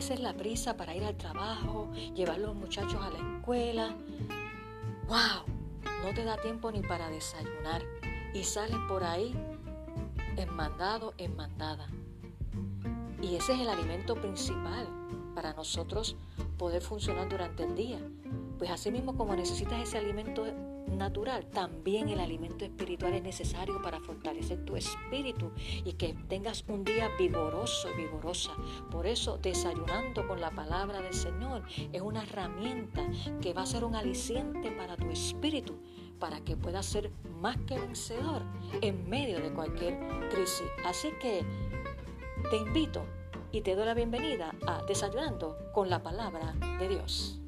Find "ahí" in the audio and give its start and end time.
9.04-9.34